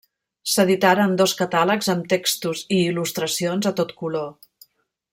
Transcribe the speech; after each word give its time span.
S’editaren 0.53 1.13
dos 1.19 1.35
catàlegs 1.41 1.91
amb 1.95 2.09
textos 2.15 2.65
i 2.79 2.81
il·lustracions 2.89 3.71
a 3.73 3.75
tot 3.83 3.95
color. 4.03 4.29